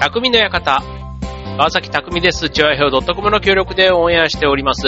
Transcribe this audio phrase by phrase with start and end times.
[0.00, 0.82] 匠の館。
[1.58, 2.48] 川崎匠です。
[2.48, 4.86] チュアヒョウ .com の協力でオンエアしております。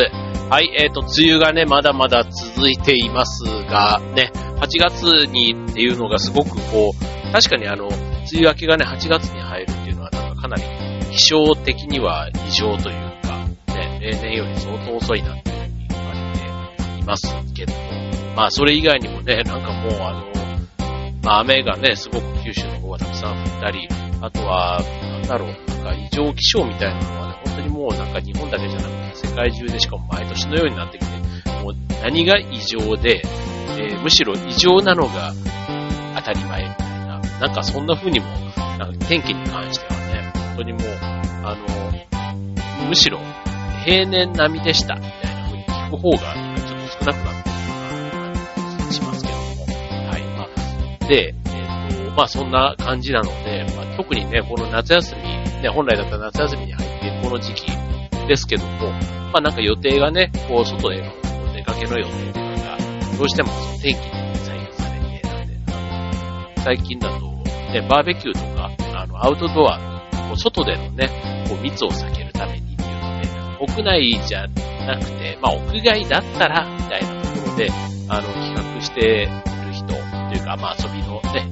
[0.49, 7.97] はい、えっ、と、梅雨がね、まだまだ続いていますが、ね、8月にっていうのがすごくこう、確かにあの、梅
[8.37, 10.63] 雨明けがね、8月に入るっていうのはなんかかなり
[11.11, 17.75] 気象的には異常というか、ね、例年より相当遅いなっていうふうに言われていますけど、
[18.35, 20.33] まあそれ以外にもね、なんかもうあの、
[21.23, 23.87] まあ雨がね、すごく九州の方はたくさん降ったり、
[24.23, 31.13] あとは、なんだろう、なんか異常気象みたいなのはね、本当にもうなんか日本だけじゃなくて世界中でしかも毎年のようになってきて、
[31.65, 31.75] もう
[32.05, 33.21] 何が異常で、
[33.79, 35.33] えーむしろ異常なのが
[36.17, 38.27] 当たり前みたいな、なんかそんな風にも、
[38.79, 40.83] なんか天気に関してはね、本当にもう、
[41.45, 43.19] あの、むしろ
[43.85, 49.67] 平年並みでしたみたいな風に聞く方がちょっと少なくなってるような感じしますけども。
[50.11, 50.23] はい。
[50.37, 51.42] まあ、で、えっ、と、
[52.17, 55.23] まあそんな感じなので、まあ、特にね、この夏休み、
[55.63, 57.67] ね、本来だったら夏休みに入っているこの時期
[58.29, 58.91] ですけども、
[59.33, 61.13] まあなんか予定がね、こう外への
[61.51, 62.79] お出かけの予定とかが、
[63.19, 67.27] どうしてもその天気に左右されて、なんで、あの最近だと、
[67.73, 69.79] ね、バーベキューとか、あの、アウトドア、
[70.29, 71.09] こう外でのね、
[71.49, 73.29] こう密を避けるためにっていうので、
[73.61, 74.47] 屋内じゃ
[74.87, 77.71] なくて、まあ屋外だったら、みたいなところで、
[78.09, 79.29] あの、企画して
[79.67, 79.95] る人と
[80.35, 81.52] いうか、まあ遊びのね、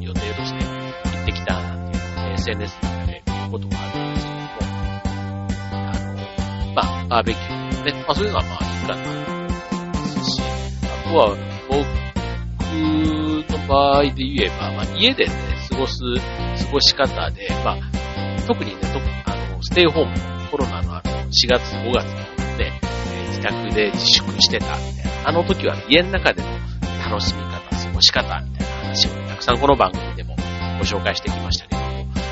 [2.41, 4.83] SNS とかで見ることがあるんですけども、
[5.71, 10.43] あの、まあ、バーベキューとかね、まあそういうのはまあいいかなと思いますし、
[10.83, 11.37] あとは、
[11.69, 11.85] 僕
[13.53, 15.33] の場合で言えば、まあ家でね、
[15.69, 16.01] 過ごす、
[16.65, 17.77] 過ごし方で、まあ、
[18.47, 20.17] 特にね、特にあの、ステイホーム、
[20.51, 22.81] コロナのあの、4月、5月のね、
[23.13, 26.49] え自宅で自粛してたみたいな、あの時は家の中での
[27.05, 30.37] 楽しみ方、過ごし方みたいな話をたくさんこの番組でも
[30.79, 31.80] ご紹介してきましたけど、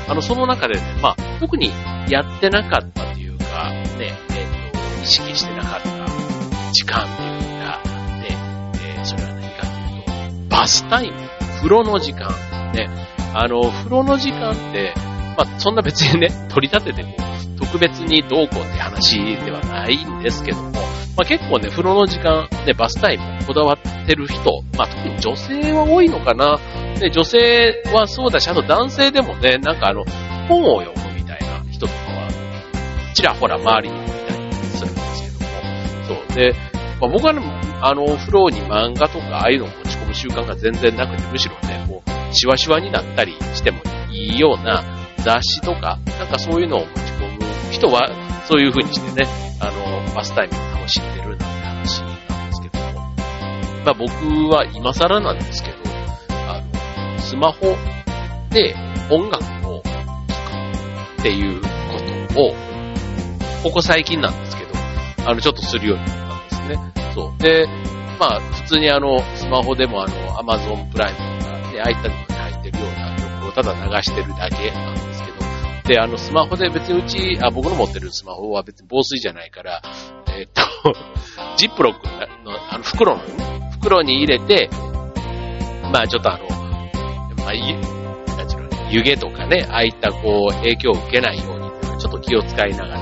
[0.09, 1.71] あの、その中でね、まあ、特に
[2.09, 7.83] やってなかったというか、ね、えっ、と、意識してなかった時間っていうのがあっ
[8.23, 8.33] て、
[8.87, 11.17] えーそれは何かというと、バスタイム、
[11.57, 12.27] 風呂の時間、
[12.73, 12.89] ね、
[13.35, 14.93] あの、風呂の時間って、
[15.37, 17.09] まあ、そんな別にね、取り立ててこ
[17.55, 20.71] う、特別にどうこうって話ではないんですけども、
[21.19, 26.57] まあ、結構ね、風呂の時間、ね、バスタイムこだわってる人、まあ、特に女性は多いのかな。
[26.97, 30.05] ね、女性はそうだし、あと男性でもね、なんかあの、
[30.47, 32.29] 本を読むみたいな人とかは、
[33.13, 36.35] ちらほら周りにもいたりするんですけども、そう。
[36.35, 36.55] で、
[37.01, 37.41] まあ、僕はね、
[37.81, 44.85] あの、風呂に漫画とか、ああいうのを持ち込む習慣が全然なくて、むしろね、こう、シワシワになったりしてもいいような
[45.17, 48.09] 雑誌とか、なんかそういうのを持ち込む人は、
[48.47, 49.27] そういう風にしてね、
[49.59, 52.99] あの、バスタイムを楽しんでるなんて話なんですけども、
[53.85, 54.09] まあ僕
[54.49, 55.77] は今更なんですけど、
[56.47, 57.75] あの、スマホ
[58.49, 58.75] で
[59.11, 61.67] 音楽を聴くっていうこ
[62.33, 62.53] とを、
[63.63, 64.71] ここ最近なんですけど、
[65.29, 67.13] あの、ちょっとするようになったんですね。
[67.13, 67.41] そう。
[67.41, 67.67] で、
[68.19, 75.39] まあ、普通にあの、スマホでもあの、アマゾンプライムとかで、ああいったのに入ってるような曲をただ流してるだけなんですけど、
[75.87, 79.81] で、あの、スマホで別にうち、あ、僕の持ってるスマホは別に防水じゃないから、
[80.37, 80.61] えっと、
[81.57, 82.07] ジップロック
[82.45, 84.69] の、あの、袋のね、袋に入れて、
[85.91, 86.45] まあちょっとあの、
[87.43, 92.99] まあ、なんちゅうの、湯気とかね、ああいったこう、影響を受けないように、ちょっと気を使いながら、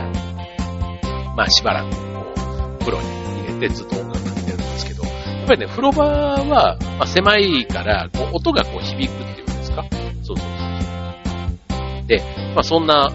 [1.35, 1.95] まあしばらくこ
[2.35, 3.07] う、風呂に
[3.55, 5.09] 入れてずっと音楽かけてるんですけど、や
[5.43, 9.83] っぱりね、風呂場は、まあ狭いから、こう、音がこう響くっていうんですか？
[10.23, 12.07] そうそうそう。
[12.07, 12.21] で、
[12.55, 13.11] まあそんな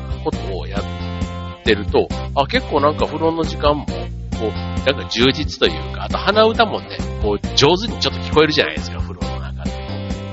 [1.63, 9.71] ってると、あ、結構なんか風呂の時間も、こう、なんか充実というか、あと鼻歌もね、こう、上手にちょっと聞こえるじゃないですか、風呂の中で。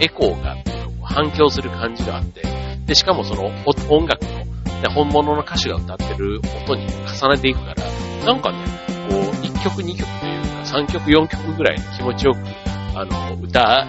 [0.01, 0.61] エコーが、こ
[1.01, 2.41] う反響する感じがあって、
[2.85, 3.45] で、しかもその、
[3.89, 4.45] 音楽の、ね、
[4.93, 8.57] 本物の歌手が歌ってる音に重ねていくから、なんかね、
[9.09, 12.37] こう、1曲2曲というか、3曲4曲ぐらい気持ちよく、
[12.95, 13.85] あの、歌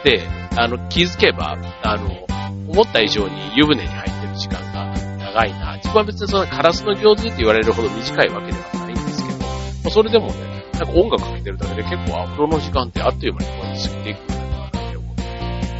[0.00, 2.26] って、あの、気づけば、あの、
[2.68, 4.11] 思った以上に湯船に入る
[5.32, 5.76] 長いな。
[5.76, 9.46] 自分は別にそのカラスの行水って言われるほど短いわけではないんですけど、ま
[9.86, 15.22] あそれでもね、なんか音楽かけてるだけで結構アフロの時間ってあっという間にこうやって過ぎていくんだなって思って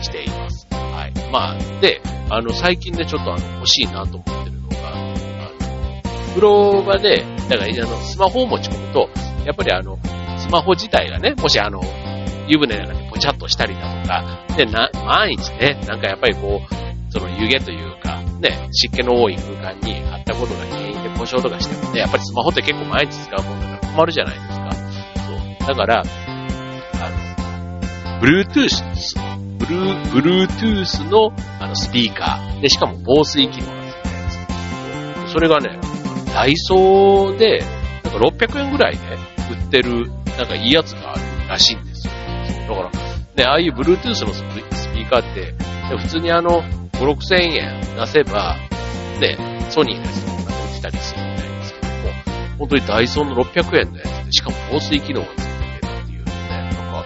[0.02, 0.66] しています。
[0.70, 1.30] はい。
[1.30, 2.00] まあ、で、
[2.30, 9.08] あの、最近でちょっとあの、欲しいなと思ってるのが、あの、風呂場で、だから、あの、スマホを持ち込むと、
[9.44, 9.98] やっぱりあの、
[10.38, 11.82] スマホ自体がね、もしあの、
[12.48, 24.72] 湯船の中でポチャッとしたりだとか、で、な、毎日ね、なんかやっぱりこう、その湯気というか、ね、湿気の多い空間にあったことが原因で故障とかしてもね、やっぱりスマホって結構毎日使うものだから困るじゃないですか。
[24.72, 25.68] そう。
[25.68, 27.10] だから、あ
[28.18, 32.60] の、Bluetooth ブルー、Bluetooth のあのスピーカー。
[32.60, 33.72] で、しかも防水機能が
[34.28, 34.52] ついた
[35.22, 35.32] やつ。
[35.32, 35.78] それがね、
[36.34, 37.60] ダイソーで、
[38.04, 38.98] なんか600円ぐらいで
[39.52, 42.12] 売ってる、なんかいいやつがあるらしいんですよ。
[42.68, 44.42] だから、ね、ああいう Bluetooth のス
[44.92, 45.54] ピーカーって、
[45.96, 46.64] 普通にあの、
[47.02, 48.56] 5、6000円出せば、
[49.20, 49.36] ね、
[49.70, 51.94] ソニーのやつとか売ってたりするみたいですけども、
[52.58, 57.04] 本当にダイソーの600円のやつで、しかも防水機能がついてるっていうね、なんか、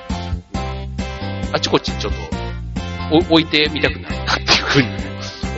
[1.55, 2.13] あちこちちょっ
[3.11, 4.89] と、置いてみたくなるなっていうふうに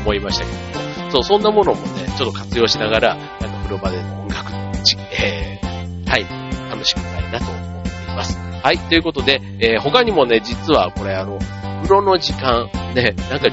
[0.03, 4.73] 思いましたけども、そう、そんなものもね、ちょっと活用しながら、なんか風呂場での音楽の、
[5.21, 8.39] えー、タイム、楽しくないなと思っています。
[8.63, 11.39] はい、ということで、えー、他にもね、実はこれあの、
[11.83, 13.49] 風呂の時間、ね、なんか、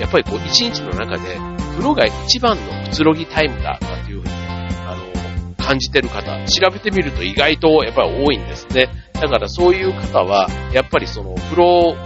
[0.00, 1.38] やっぱりこう、一日の中で、
[1.72, 4.34] 風呂が一番のくつろぎタイムだ、なんていうふうに、
[4.86, 8.88] あの、感じてる方、調べてみると意外とやっぱり多いんですね。
[9.14, 11.96] だからそういう方は、やっぱりその風呂を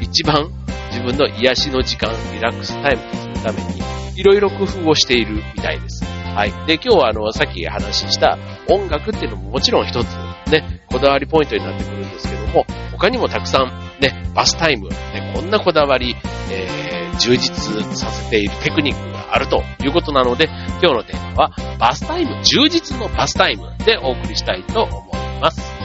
[0.00, 0.50] 一番
[0.90, 3.80] 自分の癒しの時間、リラックスタイムとするために、
[4.16, 6.04] いろいろ工夫をしているみたいです。
[6.04, 6.50] はい。
[6.66, 8.38] で、今日はあの、さっき話した
[8.68, 10.06] 音楽っていうのももちろん一つ
[10.50, 16.14] ね、こだわりポイントになってくるんですけども、他にもたくさんね、バスタイム、ね、こんなこだわり、
[16.50, 20.48] えー、充実させているテクニックがあるということなので、
[20.82, 25.75] 今日のテーマは、バスタイム、充実のバスタイムでお送りしたいと思います。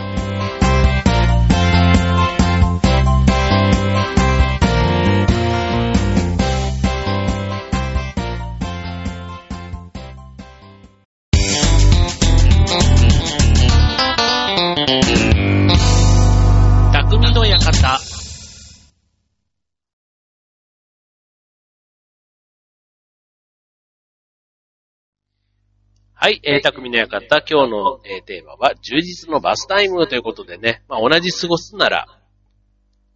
[26.23, 32.05] はい、えー、匠の館、今日の、えー、テーマは、充実のバスタイムということでね、まあ、同じ過ごすなら、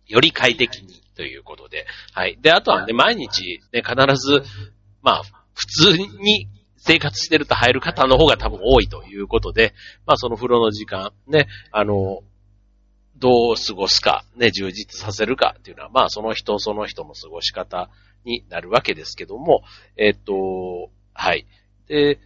[0.08, 2.40] より快適にということで、はい。
[2.42, 4.42] で、あとはね、毎日、ね、必ず、
[5.04, 5.24] まあ、
[5.54, 6.48] 普通に
[6.78, 9.76] 生活してると入る方の方が多分多いということで、
[10.08, 12.24] まあ、その風呂の時間、ね、あの、
[13.18, 17.92] どう過ごすか、ね、充実させるかっていうのは、まあ、その人その人の過ごし方
[18.24, 19.62] になるわけですけども、
[19.96, 21.46] えっと、はい。
[21.88, 22.18] で、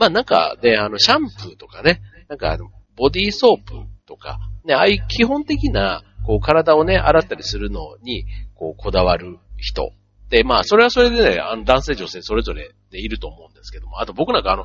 [0.00, 3.74] まあなんかね、あの、シャンプーとかね、なんかあの、ボディーソープ
[4.06, 8.24] とか、ね、ああいう基本的な、こう、体をね、洗ったりするのに、
[8.54, 9.92] こう、こだわる人。
[10.30, 14.64] で、まあ、それはそれでね、あの、男性女性それぞれでいると思うんですけども、あと僕なんかあの、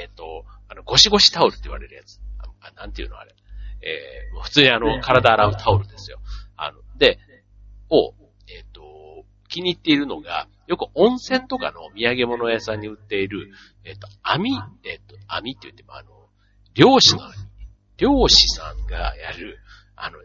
[0.00, 2.18] えっ、ー、と、あの、ゴシゴシタオルって言われるやつ。
[2.60, 3.32] あなんていうのあれ。
[3.82, 6.18] えー、普通にあの、体洗うタオルですよ。
[6.56, 7.18] あの、で、
[7.90, 8.14] を、
[8.48, 13.50] えっ、ー、と、気に入っているのが、よく温泉とかの土産物屋さんに売っている、
[13.84, 14.54] えっ、と、網、
[14.84, 16.10] えっ、と、網って言っても、あの、
[16.74, 17.22] 漁師の、
[17.96, 19.58] 漁師さんがやる、
[19.96, 20.18] あの、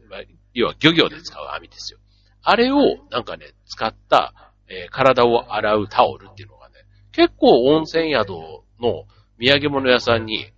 [0.54, 2.00] 要は漁業で使う網ですよ。
[2.44, 4.34] あれを、なんかね、使った、
[4.68, 6.76] えー、体を洗うタオルっていうのがね、
[7.14, 8.30] 結構温泉宿
[8.82, 9.06] の
[9.40, 10.52] 土産物屋さんに、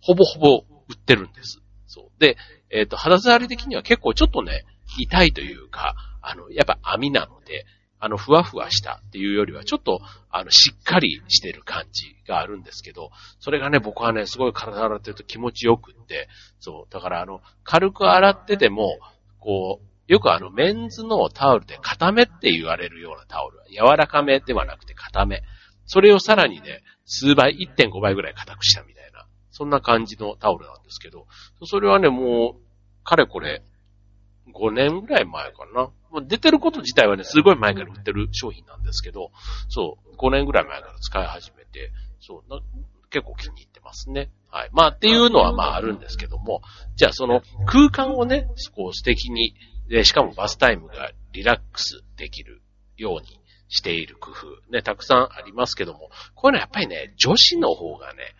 [0.00, 1.60] ほぼほぼ売ってるんです。
[1.86, 2.20] そう。
[2.20, 2.38] で、
[2.70, 4.64] えっ、ー、と、肌触り的には結構ちょっとね、
[4.98, 7.66] 痛いというか、あの、やっぱ網なので、
[8.00, 10.00] あの、ふわふわしたっていうよりは、ちょっと、
[10.30, 13.10] あの、しっかりしてる感じがあるんですけど、
[13.40, 16.28] それがね、僕はね、すごい体洗ってると気持ちよくって、
[16.60, 18.98] そう、だからあの、軽く洗ってても、
[19.40, 23.58] こう、よくあの、メンズのタオルで固めって言われるようなタオル。
[23.70, 25.42] 柔らかめではなくて固め。
[25.84, 31.26] それをさらにね、数倍、1.5倍ぐらい硬くしたみたいな、そんな感じのタオルなんですけど、
[31.64, 33.62] それはね、もう、かれこれ、
[34.54, 35.90] 5年ぐらい前かな。
[36.10, 39.30] もう出てること自体はね、すごい前から売ってる商品なんですけど、
[39.68, 42.60] そう、5年ぐらい前から使い始めて、そうな、
[43.10, 44.30] 結構気に入ってますね。
[44.50, 44.70] はい。
[44.72, 46.62] まあ、っていうのはまああるんですけども、
[46.96, 49.54] じゃあその空間をね、こう素敵に、
[49.88, 52.62] で、しかもバスタイムがリラックスできる
[52.96, 58.34] ようにしている工夫、ね、たくさんありますけども、こういうのはやっぱりね、女子の方がね、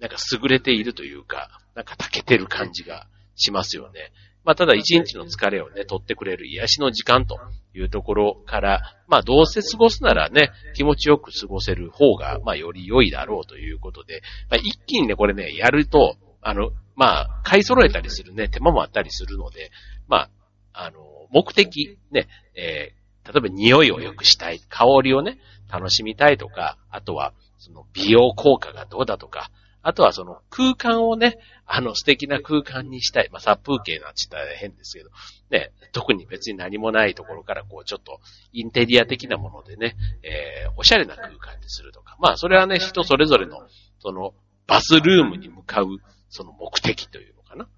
[0.00, 4.12] なんか優れているというか、なんか長けてる感じがしますよね。
[4.46, 7.36] まあ、ただ一日の疲れをね、取ってくれる癒しの時間と
[7.74, 19.72] いうところから、まあ、どうせ過ごすならね、気持ちよく過ごせる方が、まあ、より良いだろうということで、まあ、一気にね、これね、やると、あの、まあ、買い揃えたりするね、手間もあったりするので、
[20.06, 20.28] ま
[20.72, 21.00] あ、あの、
[21.32, 29.50] 目的、ね、えー、例えば匂いを良くしたい、香りをね、楽しみたいとか、あとは、その美容効果がどうだとか、
[29.86, 33.28] あとはその空間をね、あの素敵な空間にしたい。
[33.30, 35.10] まあ、殺風景なんて言ったら変ですけど、
[35.48, 38.18] ね、特に別に何もないところからこうちょっと
[38.52, 42.16] インテリア的なものでね、えー、おしゃれな空間にするとか。
[42.18, 43.60] まあ、それはね、人それぞれの、
[44.00, 44.34] その、
[44.66, 45.86] バスルームに向かう、
[46.30, 47.68] その目的というのかな。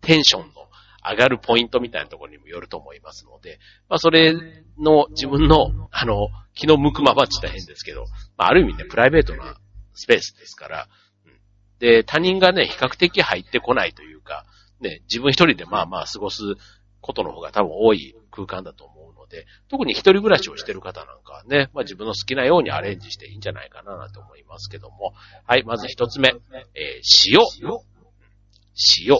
[0.00, 0.70] テンションの
[1.04, 3.58] 上がるポイントみたいなところにもよると思いますので、
[3.90, 4.32] まあそれ
[4.78, 8.06] の自分の、あの、気の向くままって言ったら変ですけど、
[8.38, 9.58] まあある意味ね、プライベートな
[9.92, 10.88] スペースですから、
[11.78, 14.44] で、他人がね、比較的入ってこないというか、
[14.80, 16.42] ね、自分一人でまあまあ過ごす
[17.00, 25.14] ことの方が多分多い空間だと思うので、特に一人暮らしをしてる方なんかはね、まあ自分の好きなようにアレンジしていいんじゃないかなと思いますけども。
[25.46, 27.40] はい、まず一つ目、えー、塩。
[29.06, 29.18] 塩。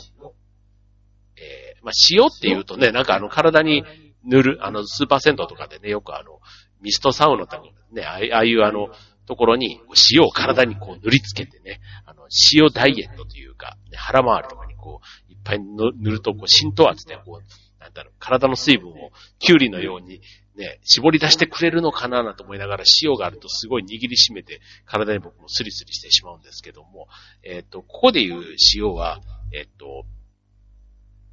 [1.36, 3.84] えー、まあ塩って言うとね、なんかあの体に
[4.24, 6.40] 塗る、あのスーパー銭湯とかでね、よくあの、
[6.80, 8.88] ミストサウナとかね、ああいうあの、
[9.28, 9.78] ところに
[10.10, 20.22] 塩を体にこう塗りつけてね、あの、塩ダイエットというか、ね、腹回りとかにこう、いっぱい塗るとこう浸透圧でこう、なんだろう、体の水分をキュウリのように
[20.56, 27.06] ね、絞り出してくれるのかななんて思いながら塩があるとすごい握りしめて体に僕もスリスリしてしまうんですけども、
[27.42, 28.42] えっ、と、ここで言う
[28.74, 29.20] 塩は、
[29.52, 30.04] えっ、と、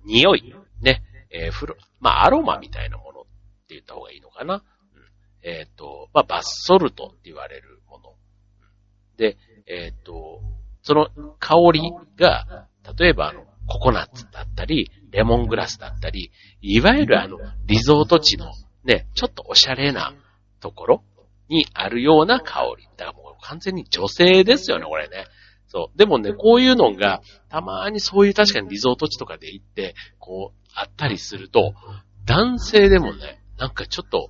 [0.03, 3.23] 匂い、ね、えー、風呂、まあ、アロマみたいなものっ
[3.67, 4.63] て言った方がいいのかな。
[5.45, 8.15] えっ、と、まあ、バスソルトって言われるもの。
[9.15, 9.37] で、
[9.67, 10.41] えっ、と、
[10.81, 11.07] その
[11.39, 18.51] 香りが、例えばあの、ココナッツだったり、レモングラスだったり、いわゆるあの、リゾート地の
[18.83, 20.13] ね、ちょっとおしゃれな
[20.59, 21.03] ところ
[21.47, 22.87] にあるような香り。
[22.97, 25.25] だからもう完全に女性ですよね、これね。
[25.67, 25.97] そう。
[25.97, 31.73] でもね、こういうのが、たまにそういう確かにリゾート地とかで行って、こう、あったりすると、
[32.25, 34.29] 男性でもね、なんかちょっと、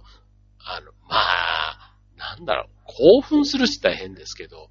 [0.59, 4.69] あの、まあ、なんだろう、興奮するし大変ですけど、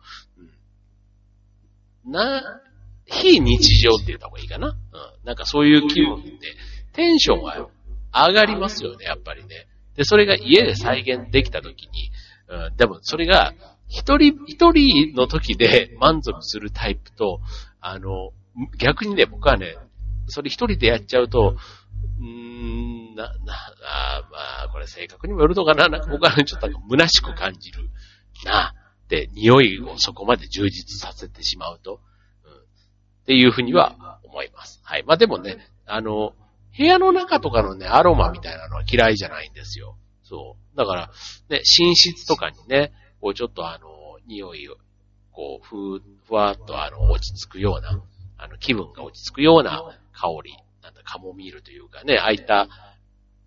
[2.05, 2.61] うん、な、
[3.07, 4.69] 非日常って言った方がいいかな。
[4.69, 4.77] うん。
[5.25, 6.31] なんかそういう気分で、
[6.93, 7.69] テンションは
[8.13, 9.67] 上がりますよね、やっぱりね。
[9.97, 12.11] で、それが家で再現できた時に、
[12.49, 13.55] うん、でもそれが、
[13.89, 17.41] 一人、一人の時で満足するタイプと、
[17.81, 18.31] あの、
[18.79, 19.77] 逆にね、僕はね、
[20.27, 21.57] それ一人でやっちゃうと、
[22.25, 23.55] うーん、な、な、
[23.87, 25.89] あまあ、これ正確にもよるのかな。
[25.89, 27.91] なんか僕は、ね、ちょっと虚しく感じる
[28.45, 32.01] な、って匂いをそこまで充実させてしまうと。
[33.25, 34.81] っていうふうには思います。
[34.85, 35.05] はい。
[35.07, 36.35] まあでもね、あの、
[36.77, 39.97] 部屋の中とかのね、アロマみたいなのは嫌いじゃないんですよ。
[40.25, 40.77] そう。
[40.77, 41.11] だから、
[41.49, 43.89] ね、寝室とかにね、こうちょっとあの、
[44.27, 44.77] 匂いを、
[45.33, 48.03] こう、ふ、ふわっとあの、落ち着くような、
[48.37, 50.55] あの、気分が落ち着くような香り、
[51.05, 52.69] カモミールというかね、ああいった、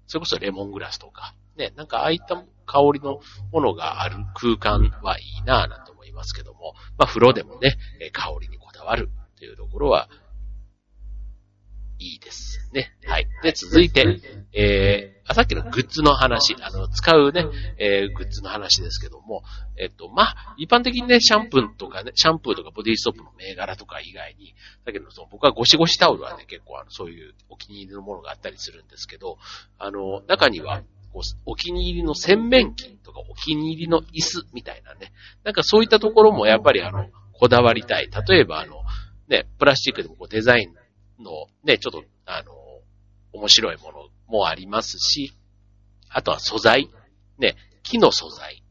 [0.08, 2.36] それこそレモングラスとか、ね、なんかああいった
[2.66, 3.20] 香りの
[3.52, 7.78] ものがある空間はいいなぁなんて思いますけども、まあ風呂でもね、
[8.14, 10.08] 香りにこだわるというところは、
[12.00, 12.47] いいです。
[13.48, 14.20] で、続いて、
[14.54, 17.46] えー、さっきのグッズの話、あの、使うね、
[17.78, 19.44] えー、グッズの話ですけども、
[19.78, 29.38] えっと、まあ、一般的にね、シャンプーとかね、シャンプーとかボディーストップの銘柄とか以外に、だけど、その僕はゴシゴシタオルはね、結構あの、そういうお気に入りのものがあったりするんですけど、
[29.80, 30.84] あの、中には、
[31.46, 35.14] お気に入りの洗面器とかお気に入りの椅子みたいなね、
[35.46, 38.10] なんかそういったところもやっぱりあの、こだわりたい。
[38.28, 38.84] 例えばあの、
[39.30, 42.52] ね、プラスチックでもこうデザインのね、ちょっと、あの、
[43.34, 45.34] 面白いものもありますし、
[46.10, 46.90] あとは素材。
[47.38, 48.64] ね、木の素材。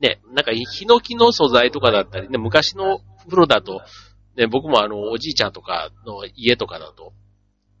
[0.00, 3.80] ね、なんか、ヒノキの素材とかだったり、ね、昔の風呂だと、
[4.36, 7.12] ね、僕もあの、おじいちゃんとかの家とかだと、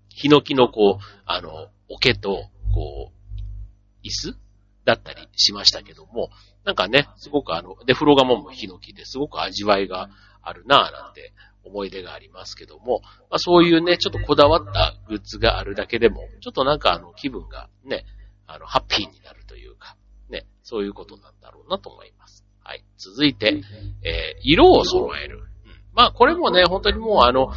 [0.08, 4.36] ヒノキのこう、あの、桶と、こう、椅子
[4.84, 6.30] だったりしましたけども、
[6.64, 10.08] なんかね、すごくあの、で、風呂釜もヒノキですごく味わいが
[10.42, 11.32] あるなぁなんて
[11.64, 18.04] 思い出がありますけども、まあ、そういうね、ちょっとこだわったグッズがあるだけでも、ちょっとなんかあの気分がね、
[18.46, 19.96] あの、ハッピーになるというか、
[20.28, 22.44] ね、そういうことなんだろうなと思います。
[22.62, 22.84] はい。
[22.96, 23.62] 続いて、
[24.02, 25.38] えー、色を揃える。
[25.38, 25.44] うん、
[25.92, 27.48] まあ、これもね、本当にもうあの、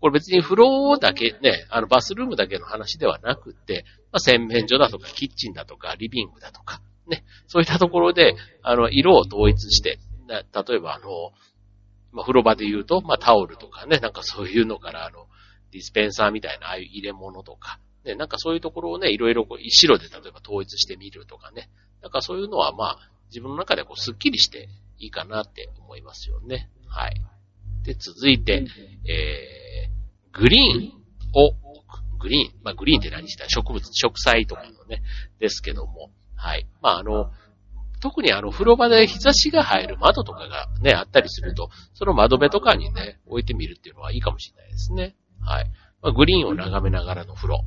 [0.00, 11.32] これ別に風呂だけね、あのバスルームだけの話ではなくて、まあ、洗面所だとかキッチンだとかリビングだとか、ね、そういったところで、あの、色を統一して、例えばあの、
[12.16, 15.26] まあ、風呂場で言うと、まあ、タオルとかね、なんかそういうのから、あの、
[15.70, 21.68] ディスペンサーみたいな、ああいう入れ物とか、ね、なんかそういうところをね、いろいろこう、白で例えば統一してみるとかね、
[22.00, 24.68] なんかそういうのは、まあ、自分の中でこう、スッキリして
[24.98, 26.70] いいかなって思いますよね。
[26.88, 27.20] はい。
[27.82, 28.64] で、続いて、
[29.06, 30.92] えー、グリーン
[31.34, 31.52] を、
[32.18, 35.02] グリーン、まあ、グリーンって何した植物、植栽とかのね、
[35.38, 36.66] ですけども、はい。
[36.80, 37.30] まあ、あの、
[38.00, 45.16] 特にあの、風呂場で日差しが入る窓とかがね、あったりすると、その窓辺とかにね、置いてみるっていうのはいいかもしれないですね。
[45.40, 45.70] はい。
[46.02, 47.64] まあ、グリーンを眺めながらの風呂。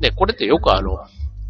[0.00, 0.98] ね、これってよくあの、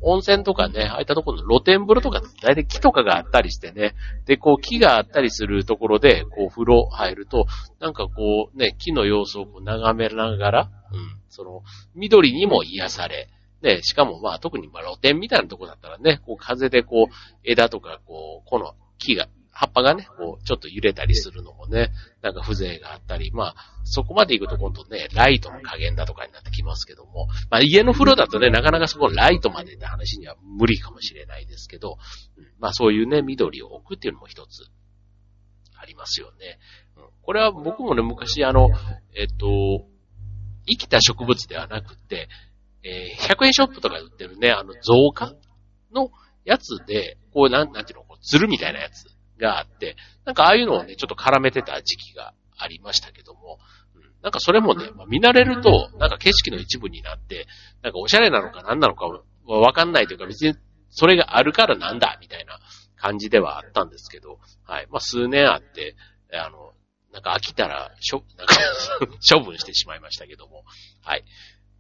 [0.03, 3.95] 温泉とかね、ああいったところの露天風呂とか、だいたい木とかがあったりしてね、
[4.27, 7.47] で、こう木があったりするところで、こう風呂入ると、
[7.81, 11.21] なんかこうね、木の様子をこう眺めながら、うん。
[11.29, 11.63] その、
[11.95, 13.29] 緑にも癒され、
[13.63, 17.15] ね、しかもまあ特にまあ露天みたいなとこだったらね、こう風でこう
[17.45, 21.91] 枝とかこう、この木が、葉っぱがね、こう、ちょっと揺れたりするのもね、
[22.23, 23.55] なんか風情があったり、まあ、
[23.85, 31.99] そこまで行くと今度ね、ライトの加減だとかになってきますけども、まあ家の風呂だとね、なかなかそこライトまでって話には無理かもしれないですけど、
[32.59, 34.71] まあそういうね、緑を置くっていうのも一つ
[35.79, 36.59] ありますよね。
[37.23, 38.71] これは僕もね、昔あの、
[39.15, 39.87] えっと、
[40.67, 42.29] 生きた植物ではなくて、
[42.85, 45.35] えー、100円ショップとかで売ってるね、あの、増加
[45.93, 46.11] の
[46.45, 49.07] やつで、こう、なん、なんていうの、こう、つるみたいなやつ
[49.41, 53.59] があって、なんかああいうのをね、ちょっと絡めてた時期がありましたけども、
[53.95, 57.47] うん、なんかそれもね、まあ、見慣れると、なんか景色の一部になって、
[57.83, 59.07] なんかおしゃれなのか何なのか
[59.47, 60.55] わかんないというか、別に
[60.91, 62.59] それがあるからなんだ、みたいな
[62.97, 64.87] 感じではあったんですけど、はい。
[64.91, 65.97] まあ、数年あって、
[66.33, 66.73] あの、
[67.13, 68.55] なんか飽きたら、しょ、なんか
[69.29, 70.65] 処分してしまいましたけども。
[71.03, 71.25] はい。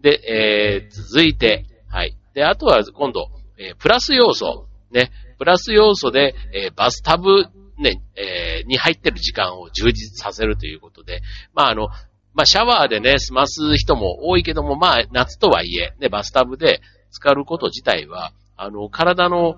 [0.02, 2.16] で、えー、続いて、はい。
[2.34, 3.28] で、あとは今度、
[3.58, 4.66] えー、プラス要素。
[4.90, 5.10] ね。
[5.38, 7.46] プラス要素で、えー、バスタブ、
[7.78, 11.22] ね、えー、に入ってる時間を充実させるということで、
[11.54, 11.88] まあ、あの、
[12.34, 16.80] まあ、シャワーでね、済ます人も多いけども、まあ、夏とはいえ、ね、バスタブで
[17.10, 19.56] 浸かること自体は、あの、体の、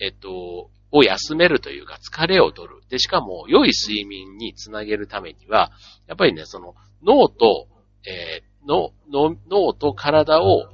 [0.00, 2.80] えっと、を休めるというか、疲れを取る。
[2.88, 5.72] で、しかも、良い睡眠につなげるためには、
[6.06, 7.68] やっぱりね、その、脳と、
[8.06, 10.68] えー、の、の、脳と体を、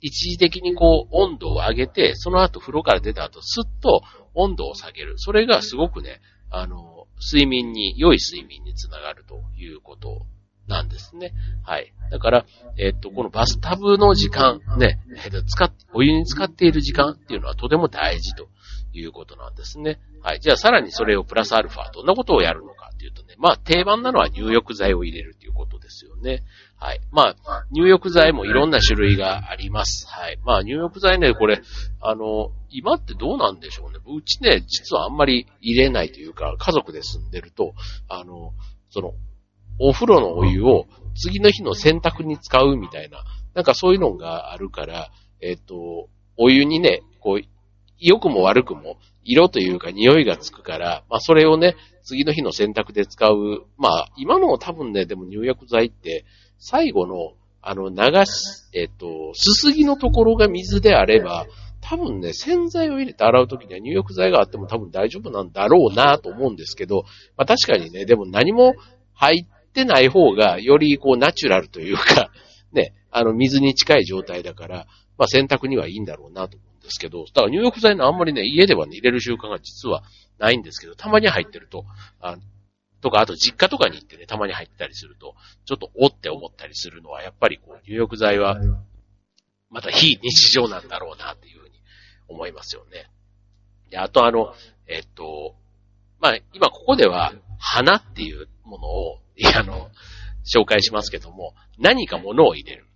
[0.00, 4.02] 一時的にこう、温度を上げて、その後風呂から出た後、すっと
[4.34, 5.18] 温度を下げる。
[5.18, 10.26] それがすごくね、あの、睡眠に、良い睡眠につながるということ
[10.66, 11.32] なんですね。
[11.64, 11.92] はい。
[12.10, 12.46] だから、
[12.78, 15.00] えっと、このバスタブの時間、ね、
[15.46, 18.48] 使っ、お湯に使っている時間っていうのはとても大事と
[18.92, 20.00] いうことなんですね。
[20.22, 20.40] はい。
[20.40, 26.42] じゃあさらにそれをプラスアルファ、どんなことをやるのかっていうとね、まあ定番なのは入浴剤を入れるっていうことですよね。
[26.82, 27.00] はい。
[27.12, 30.06] まあ、入浴剤もいろんな種類があります。
[30.08, 30.38] はい。
[30.44, 31.60] まあ入浴剤ね、これ、
[32.00, 33.98] あの、今ってどうなんでしょうね。
[34.06, 37.74] うちね、実はあんまり入れないというか、家族で住んでると、
[38.08, 38.54] あの、
[38.88, 39.12] その、
[39.78, 45.10] お風呂のお湯を次の日の洗濯に使うみたいな、なんかそういうのがあるから、
[45.42, 47.46] えっ、と、お湯にね、こう、
[47.98, 53.66] 良くも悪くも、色というか匂いがつくから、まあそれをね、次の日の洗濯で使う。
[53.76, 56.24] まあ今の多分ね、でも入浴剤って、
[56.60, 61.46] 最後の、あの流し、えっ、と、すすぎのところが水であれば、
[61.80, 67.02] 多分ね、洗剤を入れて洗うときには入浴剤があっても多分大丈夫なんだろうなと思うんですけど、
[67.36, 68.74] まあ確かにね、でも何も
[69.14, 72.30] 入ってない方がよりこうナチュラルというか、
[72.72, 74.86] ね、あの水に近い状態だから、
[75.18, 80.02] まあ洗濯にはいいんだろうなとですけど、だから入浴剤のあんまりね、家ではね、入れる習慣が実は
[80.38, 81.84] ないんですけど、たまに入ってると、
[82.20, 82.36] あ
[83.00, 85.34] とか、あと実家とかに行ってね、たまに入ったりすると、
[85.64, 88.60] ちょっとおって思ったりするのは、やっぱりこう、入浴剤は、
[89.70, 91.74] また非日常なんだろうなっていうふうに
[92.28, 93.10] 思いますよね。
[93.90, 94.54] で、あとあの、
[94.86, 95.54] えっと、
[96.20, 99.18] まあ、今ここでは、花っていうものを、
[99.54, 99.90] あの、
[100.44, 102.86] 紹介しますけども、何か物を入れる。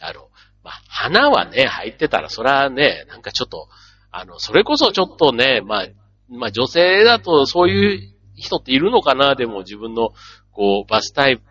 [0.00, 0.28] あの、
[0.62, 3.68] まあ、花はね、入ってたら、そらね、なんかちょっと、
[4.10, 5.86] あの、それこそちょっとね、まあ、
[6.28, 10.10] まあ女性だとそういう人っているのかな、でも自分の、
[10.52, 11.42] こう、バスタイプ、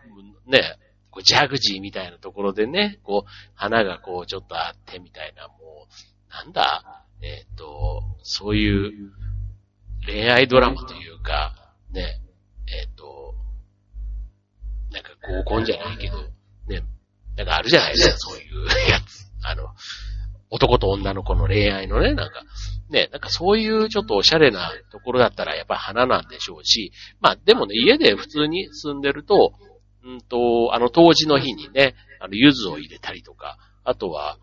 [0.47, 0.77] ね、
[1.09, 9.11] こうジャグジーみたいなところでね、こう、花がこう、ちょっとあってみたいな、もう、なんだ、えっ、ー、と、そういう
[10.05, 11.55] 恋愛ドラマというか、
[11.91, 12.19] ね、
[12.67, 13.35] えっ、ー、と、
[14.91, 16.17] なんか合コンじゃないけど、
[16.67, 16.83] ね、
[17.37, 19.31] なんかあるじゃないですか、そういうやつ。
[19.43, 19.67] あの、
[20.53, 22.43] 男と女の子の恋愛のね、なんか、
[22.91, 29.53] ね、なんかそういうちょっとおしゃれなところだったらやっぱり花なんでしょうし、まあでもね、家で普通に住んでると、
[30.03, 34.37] うんと、あの当時の日にね、あの、柚子を入れたりとか、あとは、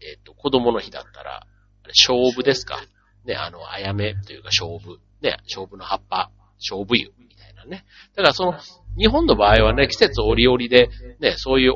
[0.00, 1.46] えっ、ー、と、子供の日だったら、
[1.84, 2.80] あれ、勝負ですか？
[3.26, 4.98] ね、あの、あやめというか勝負。
[5.20, 7.84] ね、勝負の葉っぱ、勝負湯みたいなね。
[8.16, 8.54] だからその、
[8.96, 10.88] 日本の場合はね、季節折々で、
[11.20, 11.74] ね、そういう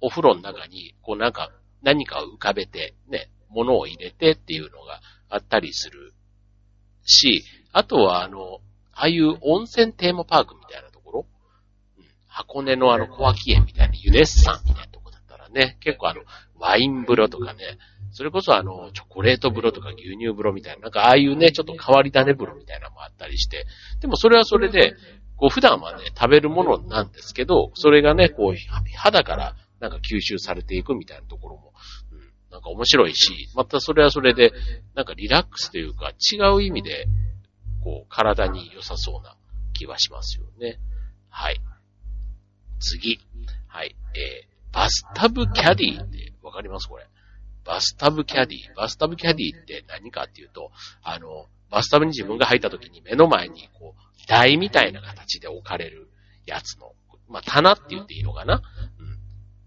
[0.00, 1.50] お風呂の中に、こうなんか、
[1.84, 6.12] 何かを浮かべて、ね、物を入れてっていうのがあったりする
[7.04, 8.60] し、あとはあの、
[8.92, 11.26] ああいう温泉テーマパークみたいなところ、
[11.98, 16.22] うん、箱根のあの小脇園みたいなユネッサンみたいなとこだったらね、結構あの、
[16.58, 17.78] ワイン風呂とかね、
[18.12, 23.66] それこそあの、チョコレート風呂とか牛乳風呂みたいな、なんかああいうね、ちょっと変わり種風呂みたいなのもあったりして、
[24.00, 24.94] でもそれはそれで、
[25.36, 31.74] こう普段はね、食べるものなんですけど、それがね、こう、肌からなんか吸収されていくみたいなところも、
[32.10, 32.20] うん、
[32.50, 34.50] なんか面白いし、またそれはそれで、
[34.94, 37.06] なんかリラックスというか違う意味で、
[37.82, 39.36] こう、体に良さそうな
[39.74, 40.78] 気はしますよね。
[41.28, 41.60] はい。
[42.80, 43.20] 次。
[43.66, 43.94] はい。
[44.14, 46.88] えー、バスタブキャディってわかります？
[46.88, 47.06] これ。
[47.66, 48.74] バスタブキャディ。
[48.74, 50.70] バスタブキャディって何かっていうと、
[51.02, 56.08] あの、バスタブに自分が入った時に目の前にこう、台みたいな形で置かれる
[56.46, 56.92] やつの、
[57.28, 58.62] まあ、棚って言っていいのかな？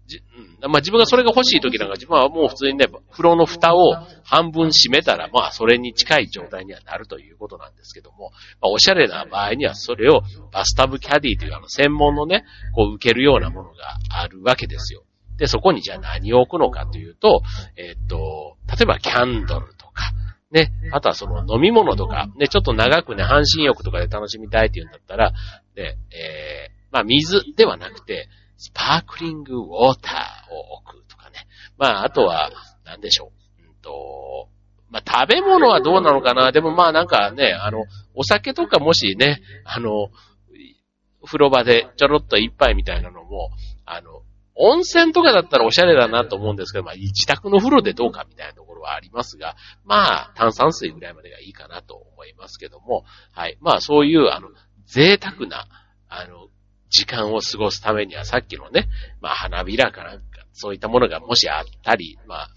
[0.08, 0.22] じ
[0.62, 3.94] うん、まあ、自分がそれが欲しい時なんか自分はもう普通にね、風呂の蓋を
[4.24, 12.44] 半分閉めたら、まあ、それに近い状態にはなるということなんですけども、まあ、おしゃれな場合にはそれをバスタブキャディというあの専門のね、
[12.74, 15.04] こう受けるようなものがあるわけですよ。
[15.36, 17.42] で、そこにじゃあ何を置くのかというと、
[17.76, 20.12] え、っと、例えばキャンドルとか、
[20.50, 25.32] ね、あとはその飲み物とか、ね、ちょっと長くね、半身浴とかで楽しみたいっていうんだったら、
[25.74, 31.46] で、えー、まあ水ではなくて、スパークリングウォーターを置くとかね。
[31.78, 32.50] まあ、あとは、
[32.84, 33.62] なんでしょう。
[33.62, 34.48] うんと、
[34.90, 40.08] まあ、食べ物はどうなのかなでもまあなんかね、あの、お酒とかもしね、あの、
[41.24, 43.50] 風呂場でちょろっと一杯みたいなのも、
[43.84, 44.22] あの、
[44.54, 53.56] 温泉とかだったらおしゃれだなと思うんですけど、まあ、自宅の風呂でどうかみたいなところはありますが、まあ、炭酸水ぐらいまでがいいかなと思いますけども、はい。
[53.60, 54.48] まあ、そういう、あの、
[54.86, 55.68] 贅沢な、
[56.08, 56.48] あの、
[56.90, 58.88] 時間を過ごすためにはさっきのね、
[59.20, 62.48] まあ花びらかなんか、そういったものがもしあったり、まあ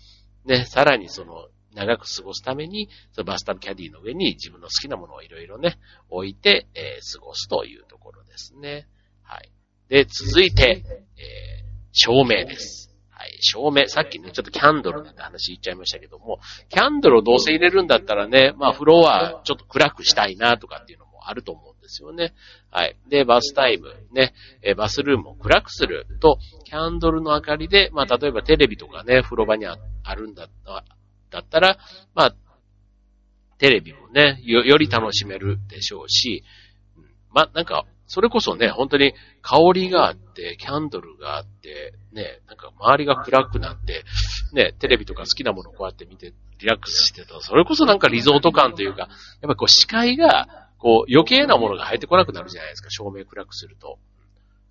[0.45, 5.77] ね、さらにその長く過ごすために、そのバスタブキャディの上に自分の好きなものをいろいろね、
[6.09, 8.87] 置いて、えー、過ごすというところですね。
[9.23, 9.49] はい。
[9.89, 10.83] で、続いて、
[11.17, 12.93] えー、照明です。
[13.09, 13.37] はい。
[13.41, 16.39] 照明、さっきね、ちょっとキャンドルなんて話言っちゃいましたけども、
[16.69, 22.33] キャンドルをどうせ入れるんだったらね、まあフロアちょっと暗くしたいなとかっていうのもあると思うですよね。
[22.71, 22.95] はい。
[23.09, 29.75] で、バスタイム、ね、えバスルームを暗くすると、キャンドルの明かりで、まあ、例えばテレビとかね、風呂場にあ
[30.15, 30.47] るんだ
[31.29, 31.77] だったら、
[32.15, 32.35] まあ、
[33.57, 36.43] テレビもね、よ、より楽しめるでしょうし、
[37.29, 44.03] まあ、なんか、それこそね、本当に香りがあって、キャンドルがあって、ね、なんか周りが暗くなって、
[44.53, 49.09] ね、テレビとか好きなものをこうやって見てリラックスしてたら、それこそなんかリゾート感というか、やっ
[49.47, 53.99] ぱこう視界がこう、余計なものが入ってこなくなるじゃないですか、照明暗くすると。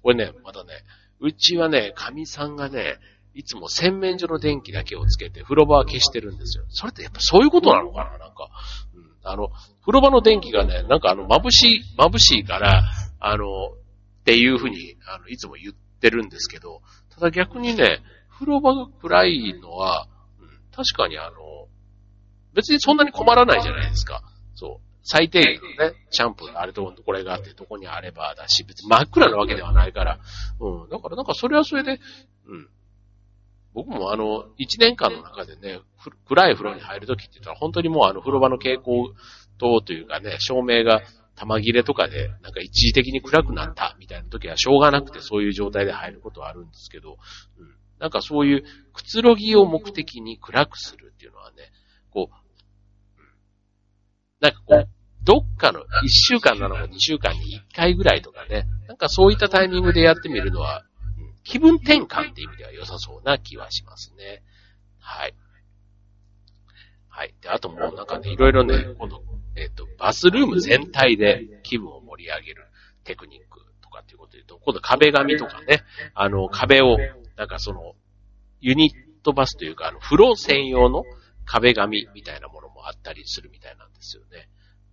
[0.02, 0.72] これね、またね、
[1.20, 2.98] うちはね、神さんがね、
[3.32, 6.64] いつも洗面所の電気だけをつけて、風呂場は消してるんですよ。
[6.68, 8.48] それってやっぱそういうことなのかななんか、
[8.92, 9.50] うん、あの、
[9.82, 12.82] 風呂場の電気がね、なんかあの、眩しい、眩しいから、
[13.20, 16.82] あの、っていうふうに、あの、いつも言ってるんですけど、
[17.14, 20.08] ただ逆にね、風呂場が暗いのは、
[20.40, 21.68] うん、確かにあの、
[22.52, 24.22] 別にそんなに困らないじゃないですか。
[24.54, 24.89] そう。
[25.02, 30.18] 最低限のね、シャンプーがあれとこれがあってどこにあればだし、別に真っ暗なわけではないから、
[30.60, 30.88] うん。
[30.88, 32.00] だからなんかそれはそれで、
[32.46, 32.68] うん。
[33.72, 35.80] 僕もあの、一年間の中でね、
[36.26, 39.12] 暗い風呂に入るときって言ったら本当にもうあの風呂場の蛍光
[39.58, 41.02] 灯というかね、照明が
[41.36, 47.16] 玉切れとかで、なんか一時的に暗くなったみたいな時はしょうがなくてそういう状態で入ることはあるんですけど、
[47.58, 47.74] うん。
[47.98, 51.70] なんかそういうくつろぎを目的に暗くするっていうのはね、
[52.10, 52.39] こう、
[54.40, 54.88] なんかこう、
[55.22, 60.84] どっかの1週間なのか2週間に1回ぐらいとかね、なんかそういったタイミングでやってみるのは、
[61.44, 64.42] 気分転換っていう意味では良さそうな気はしますね。
[64.98, 65.34] はい。
[67.08, 67.34] はい。
[67.42, 69.20] で、あともうなんかね、いろいろね、この、
[69.56, 72.68] えっ、ー、と、バスルーム全体で気分を盛り上げる
[73.04, 75.82] テクニックとかっていうことで言うと、今度壁紙とかね、
[76.14, 76.96] あの、壁を、
[77.36, 77.94] なんかその、
[78.60, 81.04] ユニットバスというか、あの、風呂専用の
[81.44, 84.48] 壁紙みたいなものもあったりするみたいなんですよね。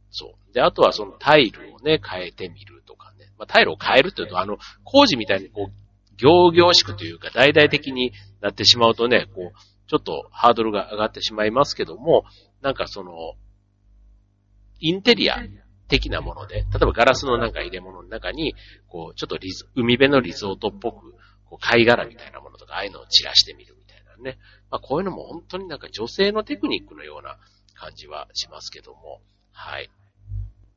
[0.10, 0.54] そう。
[0.54, 3.32] で、あとはそのタイルをね、変えてみるとかね。
[3.38, 12.24] まあ、タイルを変えるっていうと、あの、工事みたいにこう、行々しくというか、大々的になってしまうとね、こう、ちょっとハードルが上がってしまいますけども、
[12.62, 13.12] なんかその、
[14.80, 15.38] インテリア
[15.88, 18.54] 的なもので、例えばガラスのなんか入れ物の中に、
[18.88, 21.14] こう、ちょっとリゾ海辺のリゾートっぽく、
[21.46, 24.38] こう貝殻みたいなものとか、ああいうのを散らしてみるみたいなね。
[24.70, 27.38] まあこういうのも本当になんか女性のテクニックのような
[27.80, 29.90] 感じはしますけども、はい。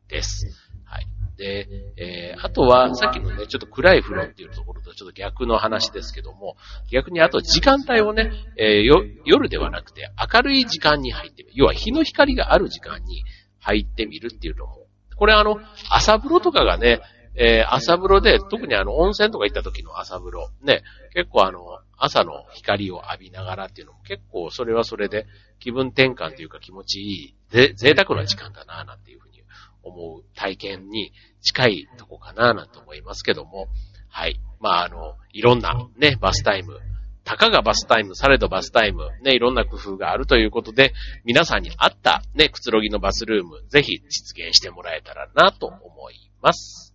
[0.09, 0.47] です。
[0.85, 1.07] はい。
[1.37, 6.57] で、えー、あとは、さっきのね、ちょっと暗い風呂っていうところとちょっと逆の話ですけども、
[6.91, 11.55] 逆にあと時間帯をね、えー、夜ではなくて明るい時間に入ってみる。
[11.57, 13.25] 要は日の光がある時間に
[13.59, 14.87] 入ってみるっていうのも、
[15.17, 17.01] これあの、朝風呂とかがね、
[17.35, 20.83] えー、朝風呂で、特にあの、温泉とか行った時の朝風呂、ね、
[21.15, 21.70] 結構あの、
[22.01, 25.27] 朝の光を浴びながらっていうのも結構それはそれで
[25.61, 29.45] 気分転換というか気持ちいい、ぜ、贅沢な時間だな、なんていうふうに
[29.83, 33.69] 思う体験に近いとこかな、なんて思いますけども、
[34.09, 34.41] はい。
[34.59, 36.81] まあ、あの、いろんなね、バスタイム、
[37.25, 40.93] たかがバスタイム、されどバスタイム、ね、いろんな工夫があるということで、
[41.25, 46.95] 皆さんに合ったね、くつろぎのバスルーム、ぜひ実現してもらえたらなと思います。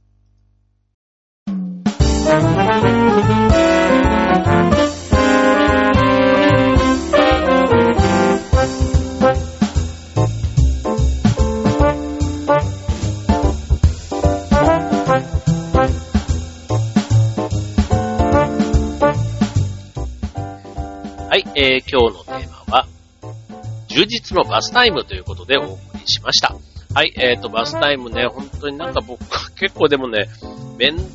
[21.58, 22.88] えー、今日のテーマは、
[23.88, 26.56] 充実のバスタイムということでお送りしました。
[26.94, 29.20] はい、えっ、ー、と、バスタイムね、本当になんか僕、
[29.56, 30.28] 結構でもね、
[30.78, 31.06] めん、うん、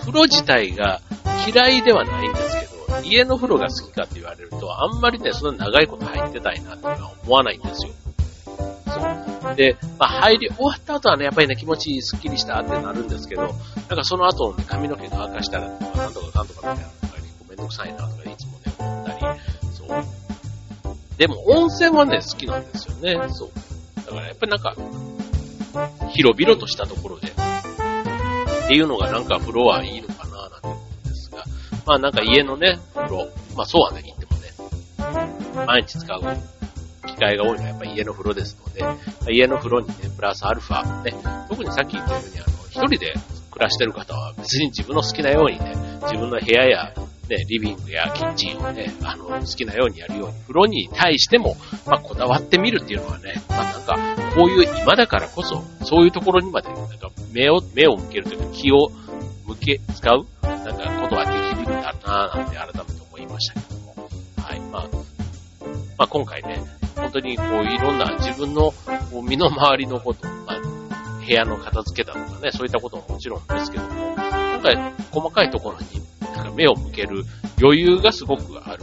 [0.00, 1.00] 風呂自体が
[1.46, 7.92] 嫌いではないんですけど、家の風呂が好きかって言われると、あんまりね、そんな長いこと入ってたいなっていうのは思わないんですよ。
[8.88, 9.54] そう。
[9.54, 16.88] で、まあ、入り終わった後はね、やっぱりね、気持ちいい、スッキリしたってなるんですけど、なんかその後、ね、髪の毛が赤したらとか、なんとかかんとかみたいなのが
[17.48, 19.40] めんどくさいなとか、いつもね、思ったり、
[21.16, 23.28] でも、温泉はね、好きなんですよね。
[23.30, 23.50] そう。
[23.96, 24.74] だからやっぱりなんか、
[26.14, 31.44] 広々としたところで、っていうのがなんか風呂はいいのかななんて思うんですが、
[31.86, 36.20] まあなんか家のね、風呂、まあそうはね、言ってもね、毎日使う
[37.06, 38.84] 機会が多いのはやっぱ家の風呂ですので、
[39.32, 41.14] 家の風呂にね、プラスアルファ、ね、
[41.48, 43.14] 特にさっき言ったように、あの、一人で
[43.50, 46.94] 暮らしてる方は別に自分の好きなようにね、自分の部屋や
[47.28, 58.90] ね、リビングやキッチンをね、あの、好きなようにやるように、風呂に対しても、まあ、こだわってみるっていうのはね、まあ、なんか、こういう今だからこそ、そういうところにまで、なんか、目を、目を向けるというか、気を
[59.46, 63.94] 向け、使う、なんか、ことができるんだなぁ、なんて改めて思いましたけども。
[64.42, 64.60] はい。
[64.60, 64.88] まあ、
[65.98, 66.62] まあ、今回ね、
[66.96, 68.72] 本当にこう、いろんな自分の、
[69.10, 70.60] こう、身の回りのこと、まあ、
[71.26, 76.07] 部屋の片付けだとかね、そういったことももちろんですけども、今回、細かいところに
[76.58, 77.24] 目を向ける
[77.62, 78.82] 余裕がすごくある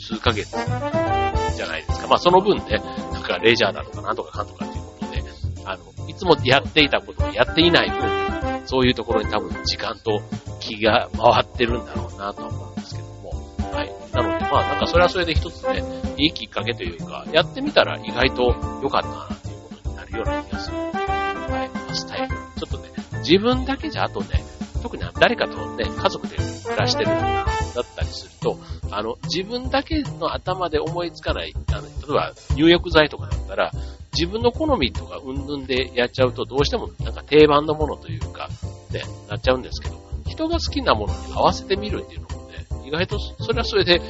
[0.00, 2.08] 数ヶ月じゃないですか。
[2.08, 2.82] まあその分ね、
[3.12, 5.22] なんかレジャーだとかなんとかかんとかっていうことで、
[5.64, 10.20] あの、いつもやっていたことをやっていない分、そういうところに多分時間と
[10.58, 13.30] 気が回ってるんだろうなと思うんですけども。
[13.72, 13.92] はい。
[14.12, 15.84] なのでまあなんかそれはそれで一つね、
[16.18, 21.94] いいきっかけというか、やってみたら意外と良かったなっていうことになるような気がする、はい。
[21.94, 22.28] スタイル。
[22.28, 24.44] ちょっとね、自分だけじゃあとね、
[24.82, 26.38] 特に誰かとね、家族で
[26.72, 28.58] 暮らしてるだったりすると、
[28.90, 33.72] あの、自分だけの頭で思いつかない、あの、例えば入浴剤とかだったら、
[34.12, 38.48] 自分の好みとかうんぬんでやっちゃうと、どうしてもなんか定番のものというか、
[38.90, 44.00] ね、なっちゃうんですけど、人が好きなものに合わせてみるっていうのもね、意外とそれはそれで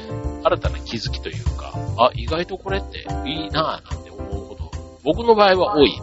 [0.42, 4.70] 新たな気づきというか、あ、意外とこれっていいなぁなんて思うこと、
[5.04, 6.00] 僕の場合は多い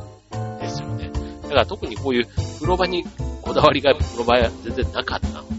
[0.62, 1.12] ですよね。
[1.44, 3.04] だから特にこういう風呂場に
[3.42, 5.59] こだわりがこの場は全然なかったの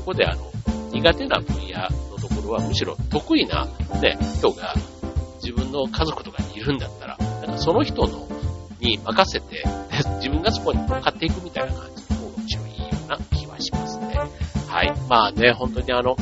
[0.00, 0.50] そこであの、
[0.92, 1.78] 苦手な分野
[2.10, 3.66] のところはむしろ得意な、
[4.00, 4.74] ね、人が
[5.42, 8.26] 自分の家族とかにいるんだったら、なんかその人の
[8.80, 9.62] に任せて、
[10.16, 14.18] 自分がそこに乗っかっていくみたいな感じの方がむしろいいような気はしますね。
[14.68, 14.94] はい。
[15.06, 16.16] まあね、本当にあの、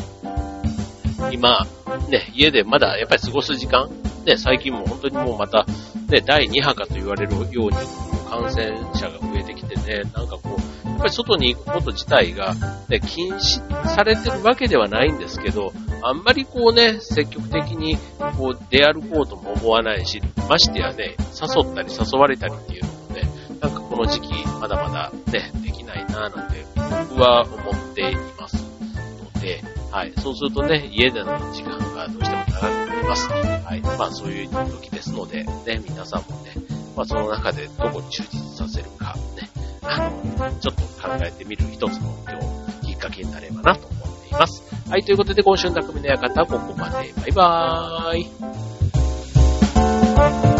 [1.30, 1.64] 今、
[2.08, 3.88] ね、家でまだやっぱり過ごす時間、
[4.24, 5.64] ね、最近も本当にもうまた、
[6.08, 7.76] ね、第2波かと言われるように、
[8.28, 12.54] 感染者が増えてきてね、なんかこう、っぱり外に行くこと自体が、
[12.88, 13.60] ね、禁止
[13.94, 17.96] されてるわけではないんですけど、あんまりこうね、積極的に
[18.36, 23.22] こう出歩こうとも思わないし、ましてやね、誘ったり誘われたりっていうのもね、
[23.60, 26.64] なんかこの時期まだまだね、できないなぁなんて
[27.08, 30.12] 僕は思っていますので、はい。
[30.18, 33.28] そうするとね、家での時間がどうしても長くなります。
[33.28, 33.80] はい。
[33.80, 36.52] まあそういう時ですので、ね、皆さんもね、
[36.96, 39.47] まあその中でどこに充実させるか、ね、
[39.88, 42.38] あの、ちょっと考えてみる一つの今
[42.82, 44.62] 日、きっかけになればなと思っています。
[44.88, 46.94] はい、ということで今週の匠の館はここまで。
[46.94, 48.18] バイバー
[50.54, 50.57] イ。